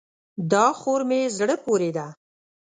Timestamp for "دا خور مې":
0.51-1.21